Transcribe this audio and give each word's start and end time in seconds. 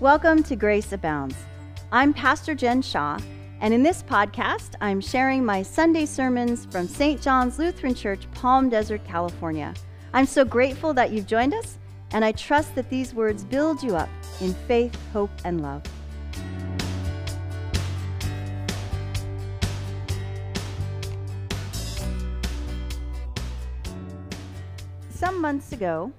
Welcome 0.00 0.44
to 0.44 0.54
Grace 0.54 0.92
Abounds. 0.92 1.34
I'm 1.90 2.14
Pastor 2.14 2.54
Jen 2.54 2.82
Shaw, 2.82 3.18
and 3.60 3.74
in 3.74 3.82
this 3.82 4.04
podcast, 4.04 4.76
I'm 4.80 5.00
sharing 5.00 5.44
my 5.44 5.64
Sunday 5.64 6.06
sermons 6.06 6.66
from 6.66 6.86
St. 6.86 7.20
John's 7.20 7.58
Lutheran 7.58 7.96
Church, 7.96 8.30
Palm 8.30 8.68
Desert, 8.68 9.04
California. 9.04 9.74
I'm 10.12 10.24
so 10.24 10.44
grateful 10.44 10.94
that 10.94 11.10
you've 11.10 11.26
joined 11.26 11.52
us, 11.52 11.78
and 12.12 12.24
I 12.24 12.30
trust 12.30 12.76
that 12.76 12.88
these 12.88 13.12
words 13.12 13.42
build 13.42 13.82
you 13.82 13.96
up 13.96 14.08
in 14.40 14.54
faith, 14.68 14.96
hope, 15.12 15.32
and 15.44 15.62
love. 15.62 15.82
Some 25.10 25.40
months 25.40 25.72
ago, 25.72 26.12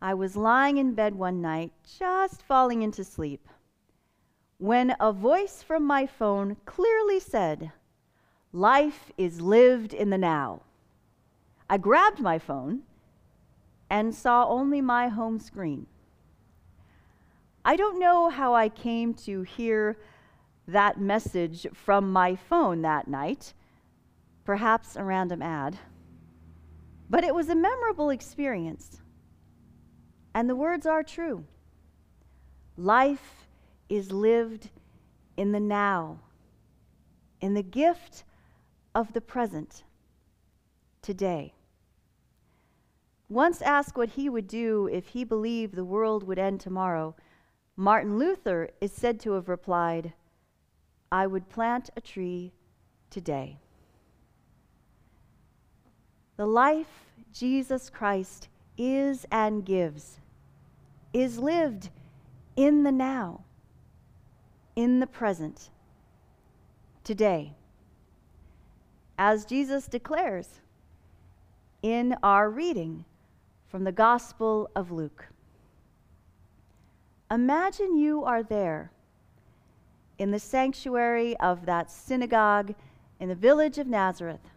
I 0.00 0.12
was 0.14 0.36
lying 0.36 0.76
in 0.76 0.94
bed 0.94 1.14
one 1.14 1.40
night, 1.40 1.72
just 1.98 2.42
falling 2.42 2.82
into 2.82 3.02
sleep, 3.02 3.48
when 4.58 4.94
a 5.00 5.12
voice 5.12 5.62
from 5.62 5.84
my 5.84 6.06
phone 6.06 6.56
clearly 6.66 7.18
said, 7.18 7.72
Life 8.52 9.10
is 9.16 9.40
lived 9.40 9.94
in 9.94 10.10
the 10.10 10.18
now. 10.18 10.62
I 11.68 11.78
grabbed 11.78 12.20
my 12.20 12.38
phone 12.38 12.82
and 13.88 14.14
saw 14.14 14.46
only 14.46 14.80
my 14.80 15.08
home 15.08 15.38
screen. 15.38 15.86
I 17.64 17.76
don't 17.76 17.98
know 17.98 18.28
how 18.28 18.54
I 18.54 18.68
came 18.68 19.14
to 19.14 19.42
hear 19.42 19.98
that 20.68 21.00
message 21.00 21.66
from 21.72 22.12
my 22.12 22.36
phone 22.36 22.82
that 22.82 23.08
night, 23.08 23.54
perhaps 24.44 24.94
a 24.94 25.04
random 25.04 25.42
ad, 25.42 25.78
but 27.08 27.24
it 27.24 27.34
was 27.34 27.48
a 27.48 27.54
memorable 27.54 28.10
experience. 28.10 29.00
And 30.36 30.50
the 30.50 30.54
words 30.54 30.84
are 30.84 31.02
true. 31.02 31.46
Life 32.76 33.46
is 33.88 34.12
lived 34.12 34.68
in 35.38 35.52
the 35.52 35.60
now, 35.60 36.18
in 37.40 37.54
the 37.54 37.62
gift 37.62 38.22
of 38.94 39.14
the 39.14 39.22
present, 39.22 39.82
today. 41.00 41.54
Once 43.30 43.62
asked 43.62 43.96
what 43.96 44.10
he 44.10 44.28
would 44.28 44.46
do 44.46 44.86
if 44.92 45.08
he 45.08 45.24
believed 45.24 45.74
the 45.74 45.86
world 45.86 46.22
would 46.24 46.38
end 46.38 46.60
tomorrow, 46.60 47.16
Martin 47.74 48.18
Luther 48.18 48.68
is 48.78 48.92
said 48.92 49.18
to 49.20 49.32
have 49.32 49.48
replied, 49.48 50.12
I 51.10 51.26
would 51.26 51.48
plant 51.48 51.88
a 51.96 52.02
tree 52.02 52.52
today. 53.08 53.58
The 56.36 56.46
life 56.46 57.06
Jesus 57.32 57.88
Christ 57.88 58.48
is 58.76 59.24
and 59.32 59.64
gives 59.64 60.20
is 61.12 61.38
lived 61.38 61.90
in 62.56 62.82
the 62.82 62.92
now, 62.92 63.44
in 64.74 65.00
the 65.00 65.06
present, 65.06 65.70
today. 67.04 67.54
As 69.18 69.44
Jesus 69.44 69.86
declares 69.86 70.60
in 71.82 72.16
our 72.22 72.50
reading 72.50 73.04
from 73.68 73.84
the 73.84 73.92
Gospel 73.92 74.70
of 74.74 74.90
Luke. 74.90 75.26
Imagine 77.30 77.96
you 77.96 78.24
are 78.24 78.42
there 78.42 78.90
in 80.18 80.30
the 80.30 80.38
sanctuary 80.38 81.36
of 81.38 81.66
that 81.66 81.90
synagogue 81.90 82.74
in 83.20 83.28
the 83.28 83.34
village 83.34 83.78
of 83.78 83.86
Nazareth 83.86 84.50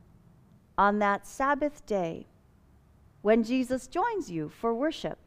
on 0.78 1.00
that 1.00 1.28
Sabbath 1.28 1.86
day 1.86 2.28
when 3.22 3.44
Jesus 3.44 3.88
joins 3.88 4.32
you 4.32 4.50
for 4.50 4.74
worship. 4.74 5.20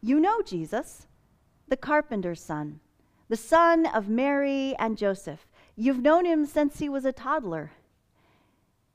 You 0.00 0.20
know 0.20 0.42
Jesus, 0.42 1.06
the 1.66 1.76
carpenter's 1.76 2.40
son, 2.40 2.80
the 3.28 3.36
son 3.36 3.84
of 3.86 4.08
Mary 4.08 4.74
and 4.78 4.96
Joseph. 4.96 5.46
You've 5.74 6.02
known 6.02 6.24
him 6.24 6.46
since 6.46 6.78
he 6.78 6.88
was 6.88 7.04
a 7.04 7.12
toddler. 7.12 7.72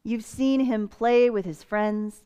You've 0.03 0.25
seen 0.25 0.62
him 0.62 0.88
play 0.88 1.30
with 1.30 1.46
his 1.46 1.62
friends. 1.63 2.24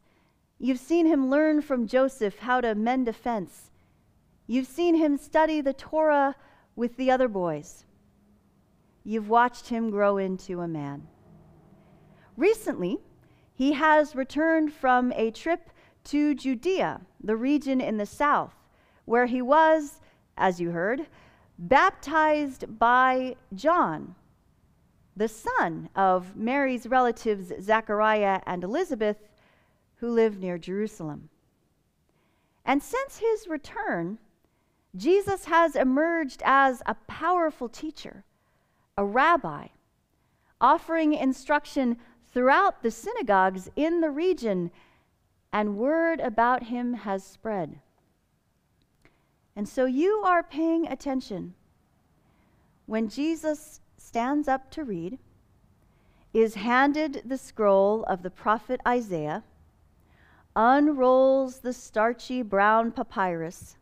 You've 0.59 0.79
seen 0.79 1.05
him 1.05 1.29
learn 1.29 1.61
from 1.61 1.87
Joseph 1.87 2.39
how 2.39 2.61
to 2.61 2.75
mend 2.75 3.07
a 3.07 3.13
fence. 3.13 3.71
You've 4.45 4.67
seen 4.67 4.95
him 4.95 5.17
study 5.17 5.59
the 5.61 5.73
Torah 5.73 6.35
with 6.75 6.97
the 6.97 7.11
other 7.11 7.27
boys. 7.27 7.85
You've 9.03 9.29
watched 9.29 9.69
him 9.69 9.89
grow 9.89 10.17
into 10.17 10.61
a 10.61 10.67
man. 10.67 11.07
Recently, 12.35 12.99
he 13.53 13.73
has 13.73 14.16
returned 14.16 14.71
from 14.71 15.11
a 15.13 15.31
trip 15.31 15.71
to 16.05 16.35
Judea, 16.35 17.01
the 17.23 17.35
region 17.35 17.81
in 17.81 17.97
the 17.97 18.05
south, 18.05 18.53
where 19.07 19.25
he 19.25 19.41
was, 19.41 20.01
as 20.38 20.59
you 20.59 20.72
heard, 20.72 21.07
baptized 21.57 22.78
by 22.78 23.38
John, 23.56 24.16
the 25.16 25.29
son 25.29 25.90
of 25.95 26.35
Mary's 26.35 26.85
relatives 26.85 27.53
Zachariah 27.62 28.41
and 28.46 28.66
Elizabeth, 28.66 29.17
who 29.96 30.09
lived 30.09 30.41
near 30.41 30.57
Jerusalem. 30.57 31.29
And 32.66 32.84
since 32.84 33.19
his 33.19 33.47
return, 33.47 34.19
Jesus 34.94 35.46
has 35.46 35.78
emerged 35.78 36.44
as 36.44 36.84
a 36.85 36.96
powerful 37.07 37.69
teacher, 37.69 38.25
a 38.97 39.06
rabbi, 39.06 39.67
offering 40.59 41.13
instruction 41.13 41.97
throughout 42.25 42.84
the 42.84 42.91
synagogues 42.91 43.69
in 43.78 44.01
the 44.01 44.12
region, 44.12 44.69
and 45.53 45.78
word 45.78 46.19
about 46.19 46.63
him 46.63 46.94
has 46.94 47.23
spread. 47.23 47.79
And 49.57 49.68
so 49.68 49.85
you 49.85 50.22
are 50.23 50.44
paying 50.44 50.88
attention. 50.88 51.56
When 52.85 53.09
Jesus 53.09 53.81
stands 53.97 54.47
up 54.47 54.69
to 54.69 54.84
read, 54.84 55.18
is 56.31 56.53
handed 56.53 57.23
the 57.25 57.40
scroll 57.40 58.03
of 58.03 58.22
the 58.22 58.29
prophet 58.29 58.79
Isaiah, 58.88 59.44
unrolls 60.56 61.62
the 61.62 61.73
starchy 61.73 62.44
brown 62.44 62.91
papyrus, 62.91 63.78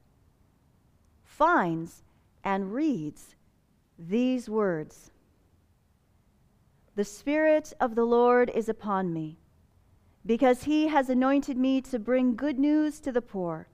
finds 1.25 2.03
and 2.41 2.74
reads 2.74 3.35
these 4.00 4.50
words 4.50 5.12
The 6.96 7.03
Spirit 7.03 7.74
of 7.81 7.96
the 7.96 8.06
Lord 8.06 8.50
is 8.50 8.69
upon 8.69 9.12
me, 9.12 9.40
because 10.25 10.64
he 10.64 10.88
has 10.88 11.09
anointed 11.09 11.58
me 11.58 11.81
to 11.81 12.00
bring 12.00 12.38
good 12.38 12.58
news 12.58 13.02
to 13.02 13.12
the 13.12 13.22
poor. 13.22 13.68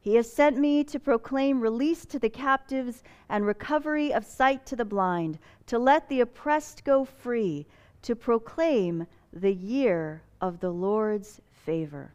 He 0.00 0.14
has 0.14 0.32
sent 0.32 0.56
me 0.56 0.82
to 0.84 0.98
proclaim 0.98 1.60
release 1.60 2.06
to 2.06 2.18
the 2.18 2.30
captives 2.30 3.02
and 3.28 3.44
recovery 3.44 4.12
of 4.12 4.24
sight 4.24 4.64
to 4.66 4.76
the 4.76 4.84
blind, 4.84 5.38
to 5.66 5.78
let 5.78 6.08
the 6.08 6.20
oppressed 6.20 6.84
go 6.84 7.04
free, 7.04 7.66
to 8.02 8.16
proclaim 8.16 9.06
the 9.32 9.52
year 9.52 10.22
of 10.40 10.60
the 10.60 10.70
Lord's 10.70 11.40
favor. 11.50 12.14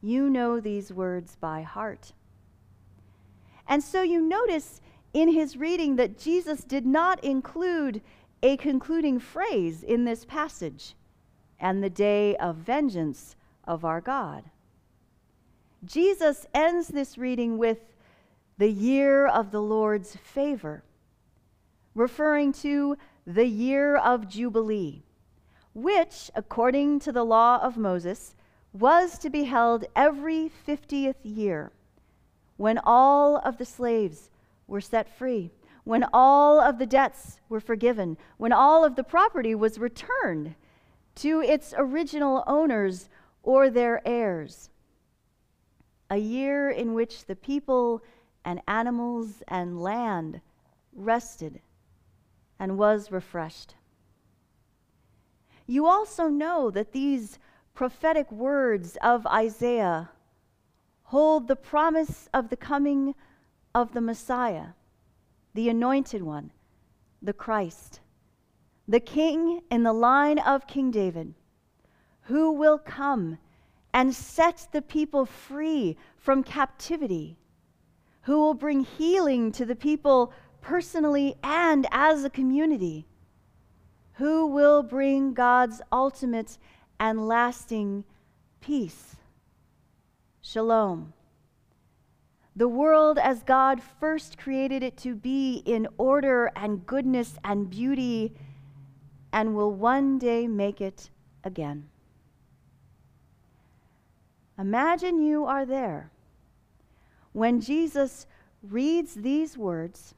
You 0.00 0.30
know 0.30 0.60
these 0.60 0.92
words 0.92 1.36
by 1.40 1.62
heart. 1.62 2.12
And 3.66 3.82
so 3.82 4.02
you 4.02 4.20
notice 4.20 4.80
in 5.12 5.28
his 5.28 5.56
reading 5.56 5.96
that 5.96 6.18
Jesus 6.18 6.62
did 6.62 6.86
not 6.86 7.22
include 7.24 8.00
a 8.42 8.56
concluding 8.58 9.18
phrase 9.18 9.82
in 9.82 10.04
this 10.04 10.24
passage 10.24 10.94
and 11.58 11.82
the 11.82 11.90
day 11.90 12.36
of 12.36 12.56
vengeance 12.56 13.34
of 13.64 13.84
our 13.84 14.00
God. 14.00 14.44
Jesus 15.86 16.46
ends 16.52 16.88
this 16.88 17.16
reading 17.16 17.58
with 17.58 17.78
the 18.58 18.70
year 18.70 19.24
of 19.24 19.52
the 19.52 19.62
Lord's 19.62 20.16
favor, 20.16 20.82
referring 21.94 22.52
to 22.54 22.96
the 23.24 23.46
year 23.46 23.96
of 23.96 24.28
Jubilee, 24.28 25.04
which, 25.74 26.28
according 26.34 26.98
to 27.00 27.12
the 27.12 27.22
law 27.22 27.60
of 27.62 27.76
Moses, 27.76 28.34
was 28.72 29.16
to 29.18 29.30
be 29.30 29.44
held 29.44 29.84
every 29.94 30.50
50th 30.66 31.14
year 31.22 31.70
when 32.56 32.80
all 32.82 33.36
of 33.36 33.58
the 33.58 33.64
slaves 33.64 34.30
were 34.66 34.80
set 34.80 35.16
free, 35.16 35.52
when 35.84 36.04
all 36.12 36.58
of 36.58 36.78
the 36.78 36.86
debts 36.86 37.38
were 37.48 37.60
forgiven, 37.60 38.16
when 38.38 38.52
all 38.52 38.84
of 38.84 38.96
the 38.96 39.04
property 39.04 39.54
was 39.54 39.78
returned 39.78 40.56
to 41.14 41.40
its 41.40 41.72
original 41.78 42.42
owners 42.48 43.08
or 43.44 43.70
their 43.70 44.02
heirs 44.04 44.68
a 46.10 46.16
year 46.16 46.70
in 46.70 46.94
which 46.94 47.26
the 47.26 47.36
people 47.36 48.02
and 48.44 48.60
animals 48.68 49.42
and 49.48 49.80
land 49.80 50.40
rested 50.94 51.60
and 52.58 52.78
was 52.78 53.10
refreshed. 53.10 53.74
You 55.66 55.86
also 55.86 56.28
know 56.28 56.70
that 56.70 56.92
these 56.92 57.38
prophetic 57.74 58.30
words 58.30 58.96
of 59.02 59.26
Isaiah 59.26 60.10
hold 61.04 61.48
the 61.48 61.56
promise 61.56 62.28
of 62.32 62.48
the 62.48 62.56
coming 62.56 63.14
of 63.74 63.92
the 63.92 64.00
Messiah, 64.00 64.68
the 65.54 65.68
anointed 65.68 66.22
one, 66.22 66.52
the 67.20 67.32
Christ, 67.32 68.00
the 68.88 69.00
King 69.00 69.60
in 69.70 69.82
the 69.82 69.92
line 69.92 70.38
of 70.38 70.66
King 70.66 70.90
David, 70.90 71.34
who 72.22 72.52
will 72.52 72.78
come 72.78 73.38
and 73.96 74.14
set 74.14 74.68
the 74.72 74.82
people 74.82 75.24
free 75.24 75.96
from 76.18 76.44
captivity, 76.44 77.38
who 78.24 78.38
will 78.38 78.52
bring 78.52 78.80
healing 78.84 79.50
to 79.50 79.64
the 79.64 79.74
people 79.74 80.34
personally 80.60 81.34
and 81.42 81.86
as 81.90 82.22
a 82.22 82.28
community, 82.28 83.06
who 84.16 84.48
will 84.48 84.82
bring 84.82 85.32
God's 85.32 85.80
ultimate 85.90 86.58
and 87.00 87.26
lasting 87.26 88.04
peace. 88.60 89.16
Shalom. 90.42 91.14
The 92.54 92.68
world 92.68 93.18
as 93.18 93.42
God 93.44 93.80
first 93.98 94.36
created 94.36 94.82
it 94.82 94.98
to 94.98 95.14
be 95.14 95.62
in 95.64 95.88
order 95.96 96.52
and 96.54 96.84
goodness 96.84 97.38
and 97.42 97.70
beauty, 97.70 98.34
and 99.32 99.56
will 99.56 99.72
one 99.72 100.18
day 100.18 100.46
make 100.46 100.82
it 100.82 101.08
again. 101.42 101.88
Imagine 104.58 105.20
you 105.20 105.44
are 105.44 105.66
there 105.66 106.10
when 107.32 107.60
Jesus 107.60 108.26
reads 108.62 109.14
these 109.14 109.58
words, 109.58 110.14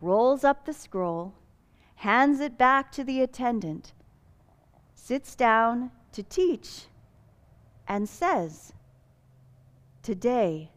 rolls 0.00 0.44
up 0.44 0.66
the 0.66 0.72
scroll, 0.74 1.34
hands 1.96 2.40
it 2.40 2.58
back 2.58 2.92
to 2.92 3.02
the 3.02 3.22
attendant, 3.22 3.94
sits 4.94 5.34
down 5.34 5.90
to 6.12 6.22
teach, 6.22 6.88
and 7.88 8.06
says, 8.06 8.74
Today, 10.02 10.70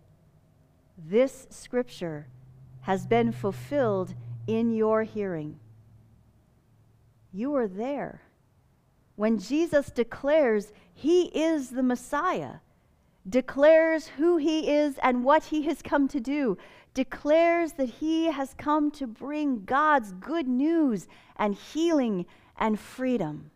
this 0.97 1.47
scripture 1.49 2.27
has 2.81 3.05
been 3.05 3.33
fulfilled 3.33 4.15
in 4.47 4.73
your 4.73 5.03
hearing. 5.03 5.59
You 7.33 7.53
are 7.55 7.67
there 7.67 8.21
when 9.17 9.39
Jesus 9.39 9.87
declares 9.87 10.71
he 10.93 11.23
is 11.25 11.71
the 11.71 11.83
Messiah, 11.83 12.59
declares 13.27 14.07
who 14.07 14.37
he 14.37 14.69
is 14.69 14.97
and 15.01 15.25
what 15.25 15.45
he 15.45 15.63
has 15.63 15.81
come 15.81 16.07
to 16.07 16.19
do, 16.19 16.55
declares 16.93 17.73
that 17.73 17.89
he 17.89 18.25
has 18.25 18.53
come 18.53 18.91
to 18.91 19.07
bring 19.07 19.65
God's 19.65 20.13
good 20.13 20.47
news 20.47 21.07
and 21.35 21.55
healing 21.55 22.27
and 22.57 22.79
freedom. 22.79 23.49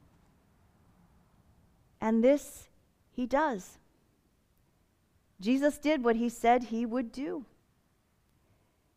And 2.01 2.23
this 2.23 2.67
he 3.11 3.27
does. 3.27 3.77
Jesus 5.39 5.77
did 5.77 6.03
what 6.03 6.15
he 6.15 6.27
said 6.27 6.63
he 6.63 6.87
would 6.87 7.11
do. 7.11 7.45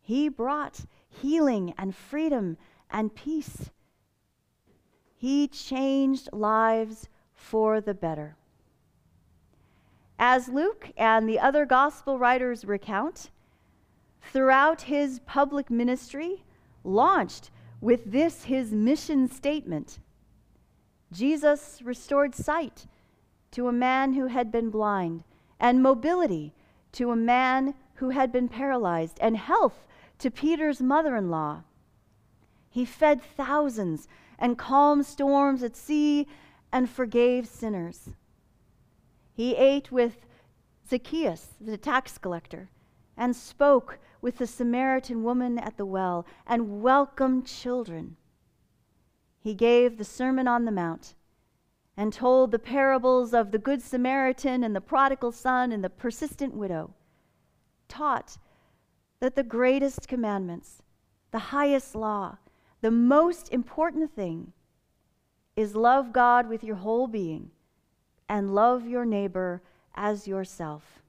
He 0.01 0.31
brought 0.31 0.81
healing 1.09 1.75
and 1.77 1.95
freedom 1.95 2.57
and 2.91 3.15
peace. 3.15 3.71
He 5.25 5.49
changed 5.49 6.29
lives 6.35 7.09
for 7.33 7.81
the 7.81 7.95
better. 7.95 8.37
As 10.19 10.51
Luke 10.51 10.93
and 10.99 11.27
the 11.27 11.41
other 11.41 11.65
gospel 11.65 12.19
writers 12.19 12.67
recount, 12.67 13.31
throughout 14.21 14.83
his 14.83 15.21
public 15.21 15.71
ministry, 15.71 16.45
launched 16.85 17.51
with 17.81 18.13
this 18.13 18.45
his 18.45 18.73
mission 18.73 19.27
statement 19.27 19.99
Jesus 21.11 21.81
restored 21.83 22.35
sight 22.35 22.87
to 23.53 23.67
a 23.67 23.73
man 23.73 24.13
who 24.13 24.27
had 24.27 24.53
been 24.53 24.69
blind 24.69 25.25
and 25.59 25.83
mobility 25.83 26.53
to 26.93 27.11
a 27.11 27.17
man 27.17 27.73
who 27.95 28.11
had 28.11 28.31
been 28.31 28.51
paralyzed, 28.51 29.17
and 29.23 29.39
health 29.39 29.87
to 30.19 30.31
Peter's 30.31 30.83
mother 30.83 31.17
in 31.17 31.31
law. 31.31 31.63
He 32.75 32.85
fed 32.85 33.23
thousands 33.23 34.09
and 34.37 34.59
calmed 34.59 35.07
storms 35.07 35.63
at 35.63 35.77
sea 35.77 36.27
and 36.73 36.91
forgave 36.91 37.47
sinners. 37.47 38.11
He 39.33 39.55
ate 39.55 39.93
with 39.93 40.27
Zacchaeus, 40.91 41.51
the 41.61 41.79
tax 41.79 42.19
collector, 42.19 42.71
and 43.17 43.37
spoke 43.37 44.01
with 44.21 44.39
the 44.39 44.49
Samaritan 44.49 45.23
woman 45.23 45.57
at 45.57 45.77
the 45.77 45.87
well 45.87 46.27
and 46.49 46.83
welcomed 46.83 47.47
children. 47.47 48.17
He 49.39 49.55
gave 49.55 49.97
the 49.97 50.05
Sermon 50.05 50.49
on 50.49 50.65
the 50.65 50.73
Mount 50.73 51.15
and 51.97 52.13
told 52.13 52.51
the 52.51 52.59
parables 52.59 53.33
of 53.33 53.53
the 53.53 53.59
Good 53.61 53.83
Samaritan 53.83 54.65
and 54.65 54.75
the 54.75 54.81
prodigal 54.81 55.31
son 55.31 55.71
and 55.71 55.85
the 55.85 55.91
persistent 55.91 56.55
widow, 56.55 56.93
taught 57.87 58.37
that 59.21 59.37
the 59.37 59.45
greatest 59.45 60.09
commandments, 60.09 60.83
the 61.31 61.39
highest 61.39 61.95
law, 61.95 62.39
the 62.85 62.91
most 62.91 63.51
important 63.51 64.15
thing 64.15 64.53
is 65.57 65.75
love 65.75 66.13
God 66.13 66.51
with 66.51 66.63
your 66.63 66.77
whole 66.77 67.07
being 67.07 67.51
and 68.29 68.55
love 68.55 68.87
your 68.87 69.07
neighbor 69.07 69.63
as 69.95 70.29
yourself. 70.29 71.01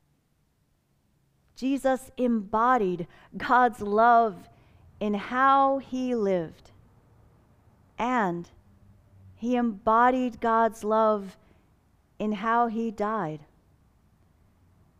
Jesus 1.57 2.11
embodied 2.15 3.07
God's 3.35 3.81
love 3.81 4.47
in 5.01 5.15
how 5.15 5.79
he 5.79 6.15
lived 6.15 6.71
and 7.99 8.49
he 9.35 9.57
embodied 9.57 10.39
God's 10.39 10.81
love 10.81 11.35
in 12.17 12.31
how 12.31 12.67
he 12.67 12.89
died. 12.89 13.41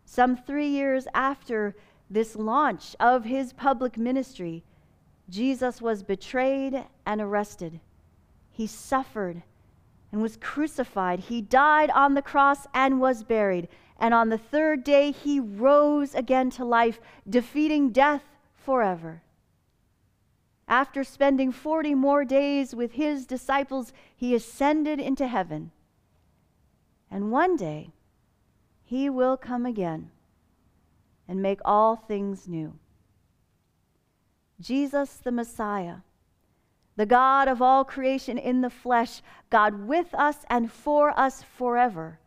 Some 0.04 0.36
three 0.36 0.68
years 0.68 1.08
after 1.14 1.74
this 2.10 2.36
launch 2.36 2.98
of 3.00 3.24
his 3.24 3.54
public 3.54 3.98
ministry, 3.98 4.66
Jesus 5.30 5.82
was 5.82 6.04
betrayed 6.04 6.86
and 7.06 7.22
arrested. 7.22 7.80
He 8.52 8.68
suffered 8.68 9.44
and 10.12 10.22
was 10.22 10.38
crucified. 10.38 11.20
He 11.22 11.42
died 11.42 11.90
on 11.90 12.14
the 12.14 12.22
cross 12.22 12.68
and 12.74 13.02
was 13.02 13.24
buried. 13.24 13.68
And 14.00 14.14
on 14.14 14.30
the 14.30 14.38
third 14.38 14.84
day, 14.84 15.12
he 15.12 15.40
rose 15.40 16.14
again 16.14 16.50
to 16.52 16.66
life, 16.66 17.00
defeating 17.30 17.90
death 17.90 18.24
forever. 18.54 19.24
After 20.68 21.04
spending 21.04 21.52
40 21.52 21.96
more 21.96 22.26
days 22.26 22.74
with 22.74 22.94
his 22.94 23.26
disciples, 23.26 23.94
he 24.16 24.34
ascended 24.34 25.00
into 25.00 25.28
heaven. 25.28 25.72
And 27.12 27.32
one 27.32 27.56
day, 27.56 27.92
he 28.84 29.10
will 29.10 29.38
come 29.38 29.66
again 29.66 30.12
and 31.28 31.42
make 31.42 31.60
all 31.64 31.96
things 31.96 32.48
new. 32.48 32.78
Jesus 34.60 35.16
the 35.16 35.32
Messiah, 35.32 35.98
the 36.96 37.06
God 37.06 37.48
of 37.48 37.62
all 37.62 37.84
creation 37.84 38.38
in 38.38 38.62
the 38.62 38.70
flesh, 38.70 39.22
God 39.50 39.88
with 39.88 40.14
us 40.14 40.38
and 40.50 40.72
for 40.72 41.18
us 41.20 41.44
forever, 41.44 42.20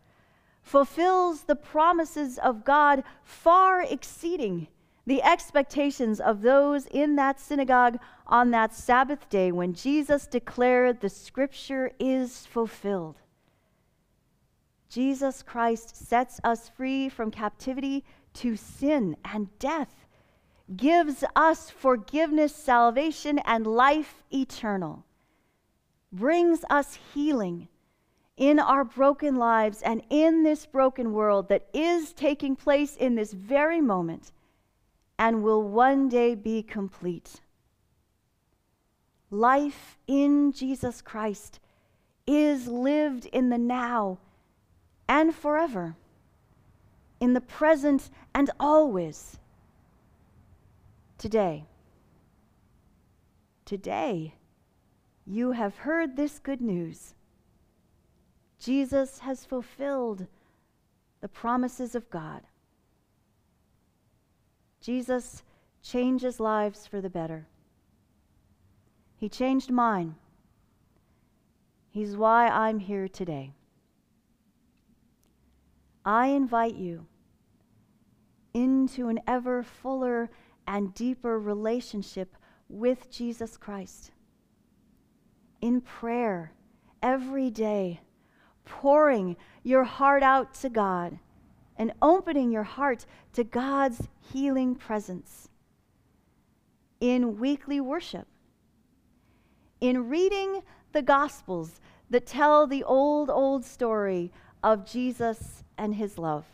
fulfills 0.62 1.42
the 1.42 1.56
promises 1.56 2.38
of 2.38 2.64
God 2.64 3.02
far 3.24 3.82
exceeding 3.82 4.68
the 5.08 5.22
expectations 5.22 6.20
of 6.20 6.42
those 6.42 6.84
in 6.86 7.16
that 7.16 7.40
synagogue 7.40 7.98
on 8.26 8.50
that 8.50 8.74
Sabbath 8.74 9.30
day 9.30 9.50
when 9.50 9.72
Jesus 9.72 10.26
declared 10.26 11.00
the 11.00 11.08
scripture 11.08 11.90
is 11.98 12.44
fulfilled. 12.44 13.16
Jesus 14.90 15.42
Christ 15.42 15.96
sets 15.96 16.40
us 16.44 16.68
free 16.68 17.08
from 17.08 17.30
captivity 17.30 18.04
to 18.34 18.54
sin 18.54 19.16
and 19.24 19.48
death, 19.58 20.06
gives 20.76 21.24
us 21.34 21.70
forgiveness, 21.70 22.54
salvation, 22.54 23.38
and 23.40 23.66
life 23.66 24.22
eternal, 24.32 25.04
brings 26.12 26.64
us 26.70 26.98
healing 27.14 27.68
in 28.36 28.58
our 28.58 28.84
broken 28.84 29.36
lives 29.36 29.82
and 29.82 30.02
in 30.10 30.44
this 30.44 30.64
broken 30.66 31.12
world 31.12 31.48
that 31.48 31.66
is 31.72 32.12
taking 32.12 32.54
place 32.54 32.96
in 32.96 33.14
this 33.14 33.32
very 33.32 33.80
moment 33.80 34.32
and 35.18 35.42
will 35.42 35.62
one 35.62 36.08
day 36.08 36.34
be 36.34 36.62
complete. 36.62 37.40
Life 39.30 39.98
in 40.06 40.52
Jesus 40.52 41.02
Christ 41.02 41.58
is 42.26 42.68
lived 42.68 43.26
in 43.26 43.48
the 43.48 43.58
now 43.58 44.18
and 45.08 45.34
forever, 45.34 45.96
in 47.20 47.32
the 47.32 47.40
present 47.40 48.10
and 48.34 48.50
always. 48.60 49.38
Today, 51.18 51.64
today, 53.64 54.34
you 55.26 55.50
have 55.50 55.78
heard 55.78 56.16
this 56.16 56.38
good 56.38 56.60
news. 56.60 57.14
Jesus 58.60 59.18
has 59.18 59.44
fulfilled 59.44 60.26
the 61.20 61.28
promises 61.28 61.96
of 61.96 62.08
God. 62.08 62.42
Jesus 64.80 65.42
changes 65.82 66.38
lives 66.38 66.86
for 66.86 67.00
the 67.00 67.10
better. 67.10 67.48
He 69.16 69.28
changed 69.28 69.72
mine. 69.72 70.14
He's 71.90 72.16
why 72.16 72.46
I'm 72.46 72.78
here 72.78 73.08
today. 73.08 73.54
I 76.04 76.28
invite 76.28 76.76
you 76.76 77.06
into 78.54 79.08
an 79.08 79.18
ever 79.26 79.64
fuller 79.64 80.30
and 80.68 80.92
deeper 80.92 81.40
relationship 81.40 82.36
with 82.68 83.10
Jesus 83.10 83.56
Christ. 83.56 84.10
In 85.62 85.80
prayer, 85.80 86.52
every 87.02 87.48
day, 87.50 88.02
pouring 88.66 89.36
your 89.62 89.84
heart 89.84 90.22
out 90.22 90.52
to 90.56 90.68
God 90.68 91.18
and 91.78 91.92
opening 92.02 92.52
your 92.52 92.64
heart 92.64 93.06
to 93.32 93.44
God's 93.44 94.08
healing 94.30 94.74
presence. 94.74 95.48
In 97.00 97.38
weekly 97.38 97.80
worship, 97.80 98.26
in 99.80 100.10
reading 100.10 100.62
the 100.92 101.02
Gospels 101.02 101.80
that 102.10 102.26
tell 102.26 102.66
the 102.66 102.84
old, 102.84 103.30
old 103.30 103.64
story 103.64 104.32
of 104.62 104.84
Jesus 104.84 105.64
and 105.78 105.94
his 105.94 106.18
love. 106.18 106.44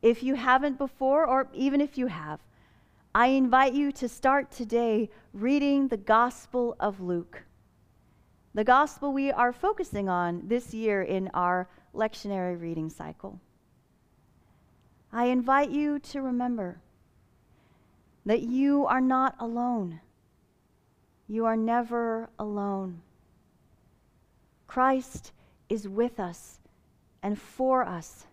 If 0.00 0.22
you 0.22 0.36
haven't 0.36 0.78
before, 0.78 1.26
or 1.26 1.48
even 1.52 1.82
if 1.82 1.98
you 1.98 2.06
have, 2.06 2.40
I 3.12 3.28
invite 3.28 3.72
you 3.72 3.90
to 3.92 4.08
start 4.08 4.52
today 4.52 5.10
reading 5.32 5.88
the 5.88 5.96
Gospel 5.96 6.76
of 6.78 7.00
Luke. 7.00 7.42
The 8.54 8.62
Gospel 8.62 9.12
we 9.12 9.32
are 9.32 9.52
focusing 9.52 10.08
on 10.08 10.42
this 10.46 10.72
year 10.72 11.02
in 11.02 11.28
our 11.34 11.68
lectionary 11.92 12.60
reading 12.60 12.88
cycle. 12.88 13.40
I 15.12 15.24
invite 15.24 15.70
you 15.70 15.98
to 15.98 16.22
remember 16.22 16.80
that 18.26 18.42
you 18.42 18.86
are 18.86 19.00
not 19.00 19.34
alone. 19.40 19.98
You 21.26 21.46
are 21.46 21.56
never 21.56 22.30
alone. 22.38 23.02
Christ 24.68 25.32
is 25.68 25.88
with 25.88 26.20
us 26.20 26.60
and 27.24 27.36
for 27.36 27.84
us 27.84 28.26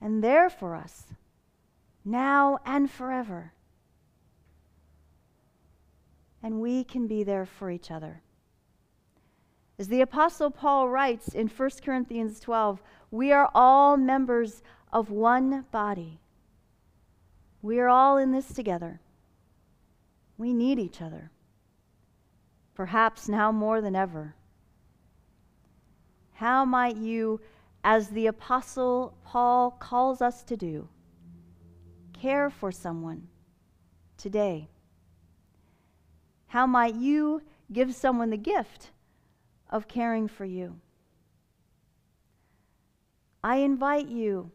and 0.00 0.24
there 0.24 0.50
for 0.50 0.74
us, 0.74 1.04
now 2.04 2.58
and 2.66 2.90
forever. 2.90 3.52
And 6.42 6.60
we 6.60 6.84
can 6.84 7.06
be 7.06 7.24
there 7.24 7.46
for 7.46 7.70
each 7.70 7.90
other. 7.90 8.22
As 9.78 9.88
the 9.88 10.00
Apostle 10.00 10.50
Paul 10.50 10.88
writes 10.88 11.28
in 11.28 11.48
1 11.48 11.70
Corinthians 11.84 12.40
12, 12.40 12.82
we 13.10 13.30
are 13.30 13.50
all 13.54 13.96
members 13.96 14.62
of 14.92 15.10
one 15.10 15.66
body. 15.70 16.18
We 17.60 17.78
are 17.78 17.88
all 17.88 18.16
in 18.16 18.32
this 18.32 18.52
together. 18.52 19.00
We 20.38 20.52
need 20.52 20.78
each 20.78 21.02
other, 21.02 21.30
perhaps 22.74 23.28
now 23.28 23.52
more 23.52 23.80
than 23.80 23.96
ever. 23.96 24.34
How 26.34 26.64
might 26.64 26.96
you, 26.96 27.40
as 27.82 28.08
the 28.08 28.26
Apostle 28.26 29.16
Paul 29.24 29.70
calls 29.72 30.20
us 30.20 30.42
to 30.44 30.56
do, 30.56 30.88
care 32.12 32.50
for 32.50 32.70
someone 32.70 33.28
today? 34.16 34.68
How 36.56 36.66
might 36.66 36.94
you 36.94 37.42
give 37.70 37.94
someone 37.94 38.30
the 38.30 38.38
gift 38.38 38.90
of 39.68 39.88
caring 39.88 40.26
for 40.26 40.46
you? 40.46 40.80
I 43.44 43.56
invite 43.56 44.08
you 44.08 44.50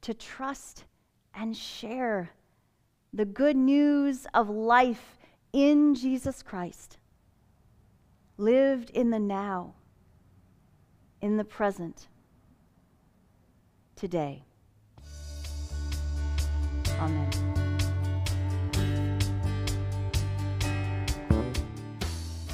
to 0.00 0.14
trust 0.14 0.86
and 1.34 1.54
share 1.54 2.30
the 3.12 3.26
good 3.26 3.58
news 3.58 4.26
of 4.32 4.48
life 4.48 5.18
in 5.52 5.94
Jesus 5.94 6.42
Christ, 6.42 6.96
lived 8.38 8.88
in 8.88 9.10
the 9.10 9.18
now 9.18 9.74
in 11.20 11.36
the 11.36 11.44
present 11.44 12.08
today. 13.96 14.44
Amen. 16.98 17.45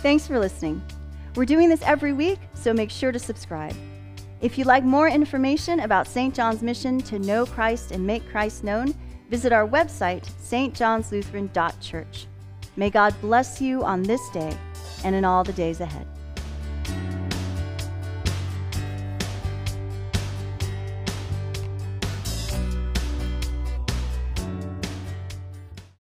Thanks 0.02 0.26
for 0.26 0.40
listening. 0.40 0.82
We're 1.36 1.44
doing 1.44 1.68
this 1.68 1.82
every 1.82 2.12
week, 2.12 2.40
so 2.54 2.74
make 2.74 2.90
sure 2.90 3.12
to 3.12 3.20
subscribe. 3.20 3.76
If 4.40 4.58
you'd 4.58 4.66
like 4.66 4.82
more 4.82 5.06
information 5.08 5.78
about 5.78 6.08
St. 6.08 6.34
John's 6.34 6.60
mission 6.60 6.98
to 7.02 7.20
know 7.20 7.46
Christ 7.46 7.92
and 7.92 8.04
make 8.04 8.28
Christ 8.28 8.64
known, 8.64 8.96
visit 9.30 9.52
our 9.52 9.66
website, 9.66 10.28
stjohnslutheran.church. 10.42 12.26
May 12.74 12.90
God 12.90 13.14
bless 13.20 13.60
you 13.60 13.84
on 13.84 14.02
this 14.02 14.28
day 14.30 14.58
and 15.04 15.14
in 15.14 15.24
all 15.24 15.44
the 15.44 15.52
days 15.52 15.80
ahead. 15.80 16.08